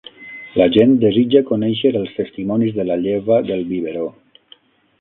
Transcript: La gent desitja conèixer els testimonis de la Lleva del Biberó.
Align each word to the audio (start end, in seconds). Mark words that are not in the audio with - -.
La 0.59 0.65
gent 0.77 0.95
desitja 1.03 1.41
conèixer 1.49 1.91
els 2.01 2.15
testimonis 2.21 2.73
de 2.81 2.87
la 2.89 2.99
Lleva 3.05 3.41
del 3.51 3.65
Biberó. 3.75 4.09